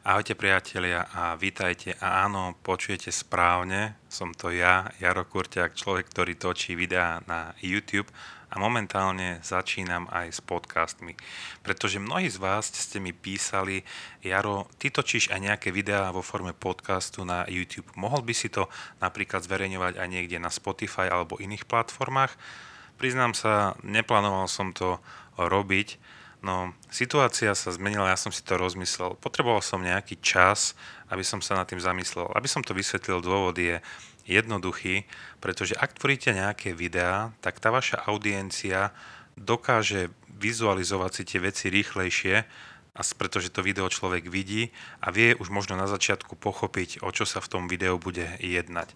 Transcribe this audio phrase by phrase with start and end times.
[0.00, 1.92] Ahojte priatelia a vítajte.
[2.00, 8.08] A áno, počujete správne, som to ja, Jaro Kurťák, človek, ktorý točí videá na YouTube
[8.48, 11.20] a momentálne začínam aj s podcastmi.
[11.60, 13.84] Pretože mnohí z vás ste mi písali,
[14.24, 17.92] Jaro, ty točíš aj nejaké videá vo forme podcastu na YouTube.
[17.92, 18.72] Mohol by si to
[19.04, 22.32] napríklad zverejňovať aj niekde na Spotify alebo iných platformách?
[22.96, 24.96] Priznám sa, neplánoval som to
[25.36, 26.00] robiť,
[26.40, 29.12] No, situácia sa zmenila, ja som si to rozmyslel.
[29.20, 30.72] Potreboval som nejaký čas,
[31.12, 32.32] aby som sa nad tým zamyslel.
[32.32, 33.84] Aby som to vysvetlil, dôvod je
[34.24, 35.04] jednoduchý,
[35.44, 38.96] pretože ak tvoríte nejaké videá, tak tá vaša audiencia
[39.36, 40.08] dokáže
[40.40, 42.36] vizualizovať si tie veci rýchlejšie,
[42.90, 47.22] a pretože to video človek vidí a vie už možno na začiatku pochopiť, o čo
[47.22, 48.92] sa v tom videu bude jednať.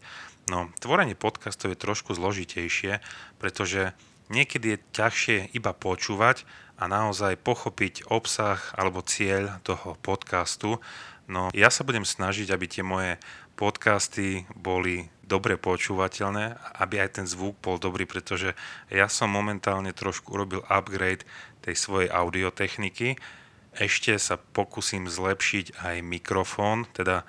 [0.50, 3.00] No, tvorenie podcastov je trošku zložitejšie,
[3.38, 3.94] pretože
[4.28, 6.46] niekedy je ťažšie iba počúvať
[6.80, 10.82] a naozaj pochopiť obsah alebo cieľ toho podcastu.
[11.30, 13.16] No ja sa budem snažiť, aby tie moje
[13.54, 18.52] podcasty boli dobre počúvateľné, aby aj ten zvuk bol dobrý, pretože
[18.92, 21.24] ja som momentálne trošku urobil upgrade
[21.64, 23.16] tej svojej audiotechniky.
[23.74, 27.24] Ešte sa pokúsim zlepšiť aj mikrofón, teda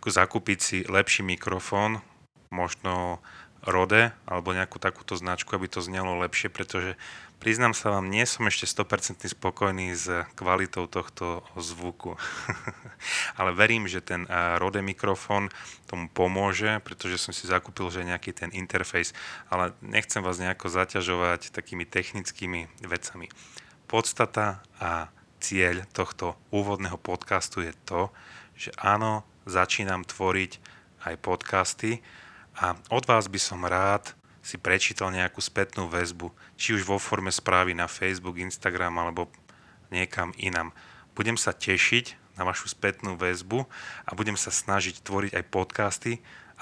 [0.00, 2.00] zakúpiť si lepší mikrofón,
[2.48, 3.20] možno
[3.60, 6.96] Rode alebo nejakú takúto značku, aby to znelo lepšie, pretože
[7.40, 12.16] priznám sa vám, nie som ešte 100% spokojný s kvalitou tohto zvuku.
[13.40, 14.24] Ale verím, že ten
[14.56, 15.52] Rode mikrofón
[15.84, 19.16] tomu pomôže, pretože som si zakúpil, že nejaký ten interfejs,
[19.48, 23.26] ale nechcem vás nejako zaťažovať takými technickými vecami.
[23.90, 28.12] Podstata a cieľ tohto úvodného podcastu je to,
[28.54, 30.60] že áno, začínam tvoriť
[31.08, 32.04] aj podcasty,
[32.56, 37.28] a od vás by som rád si prečítal nejakú spätnú väzbu, či už vo forme
[37.28, 39.28] správy na Facebook, Instagram alebo
[39.92, 40.72] niekam inam.
[41.12, 43.68] Budem sa tešiť na vašu spätnú väzbu
[44.08, 46.12] a budem sa snažiť tvoriť aj podcasty,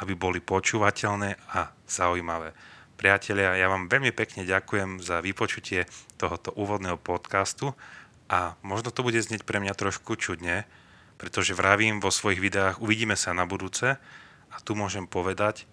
[0.03, 2.51] aby boli počúvateľné a zaujímavé.
[2.99, 5.87] Priatelia, ja vám veľmi pekne ďakujem za vypočutie
[6.19, 7.79] tohoto úvodného podcastu
[8.27, 10.67] a možno to bude znieť pre mňa trošku čudne,
[11.15, 14.03] pretože vravím vo svojich videách uvidíme sa na budúce
[14.51, 15.71] a tu môžem povedať,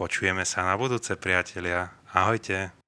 [0.00, 1.92] Počujeme sa na budúce, priatelia.
[2.16, 2.79] Ahojte.